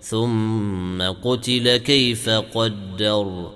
[0.00, 3.50] ثم قتل كيف قدر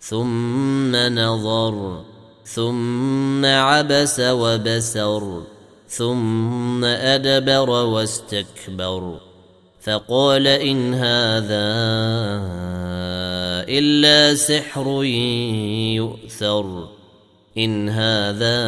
[0.00, 2.04] ثم نظر
[2.44, 5.42] ثم عبس وبسر
[5.88, 9.18] ثم أدبر واستكبر.
[9.80, 11.68] فقال إن هذا
[13.68, 15.04] إلا سحر
[15.94, 16.88] يؤثر
[17.58, 18.58] إن هذا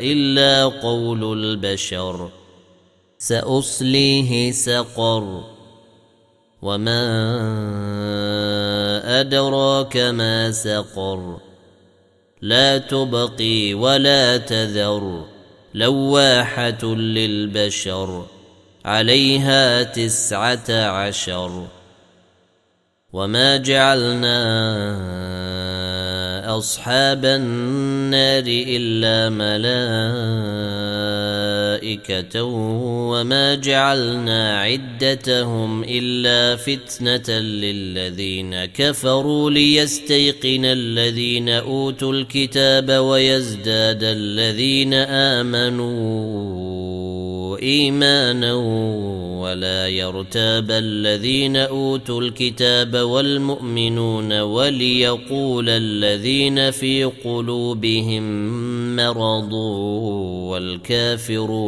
[0.00, 2.30] إلا قول البشر.
[3.18, 5.44] سأصليه سقر.
[6.62, 7.00] وما
[9.20, 11.40] أدراك ما سقر.
[12.42, 15.24] لا تبقي ولا تذر.
[15.74, 18.26] لواحة للبشر.
[18.84, 21.66] عليها تسعة عشر.
[23.12, 24.38] وما جعلنا
[26.58, 29.28] أصحاب النار إلا
[31.78, 46.38] ملائكة وما جعلنا عدتهم إلا فتنة للذين كفروا ليستيقن الذين أوتوا الكتاب ويزداد الذين آمنوا
[47.62, 48.54] إيمانا
[49.40, 58.22] ولا يرتاب الذين أوتوا الكتاب والمؤمنون وليقول الذين في قلوبهم
[58.96, 59.52] مرض
[60.52, 61.67] والكافرون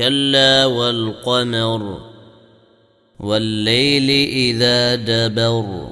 [0.00, 2.00] كلا والقمر
[3.20, 5.88] والليل إذا دبر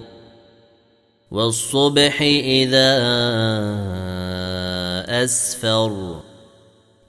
[1.30, 2.98] والصبح إذا
[5.24, 6.20] أسفر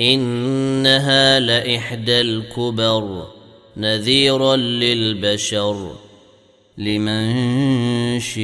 [0.02, 3.28] إنها لإحدى الكبر
[3.78, 5.96] نذيرا للبشر
[6.78, 8.40] لمن شيء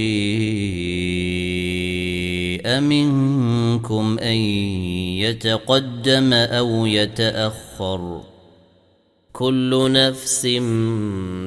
[2.79, 4.37] منكم أن
[5.19, 8.34] يتقدم أو يتأخر
[9.37, 10.45] كل نفس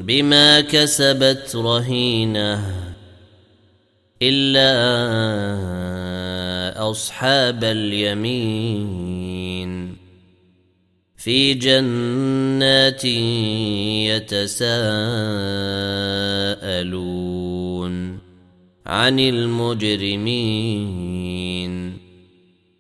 [0.05, 2.75] بما كسبت رهينة
[4.23, 4.71] إلا
[6.91, 9.19] أصحاب اليمين.
[11.17, 13.05] في جنات
[14.05, 14.69] يتساءلون
[18.87, 20.39] عن المجرمين.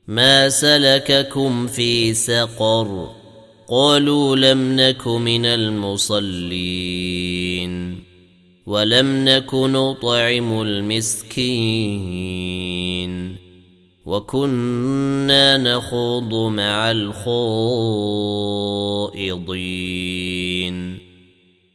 [0.08, 3.17] ما سلككم في سقر
[3.70, 6.88] قالوا لم نك من المصلين
[8.66, 11.48] ولم نك نطعم المسكين
[14.06, 17.28] وكنا نخوض مع الخائضين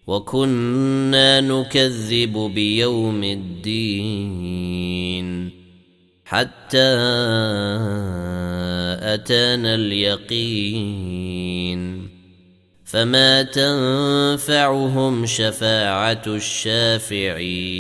[0.08, 4.74] وكنا نكذب بيوم الدين
[6.26, 6.94] حتى
[9.14, 11.13] أتانا اليقين
[12.94, 17.74] فما تنفعهم شفاعه الشافعين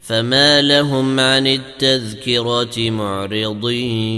[0.00, 4.12] فما لهم عن التذكرة معرضين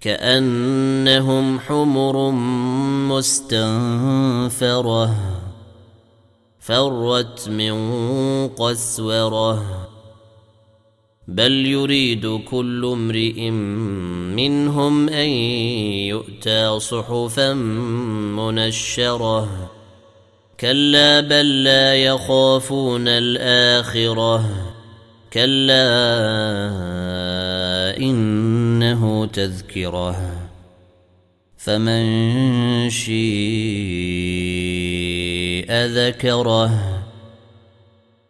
[0.00, 2.30] كأنهم حمر
[3.10, 5.14] مستنفرة
[6.60, 7.74] فرت من
[8.48, 9.89] قسوره
[11.30, 15.28] بل يريد كل امرئ منهم أن
[16.08, 17.52] يؤتى صحفا
[18.36, 19.70] منشرة.
[20.60, 24.44] كلا بل لا يخافون الآخرة.
[25.32, 25.86] كلا
[27.96, 30.32] إنه تذكرة.
[31.56, 33.20] فمن شيء
[35.70, 36.89] ذكره.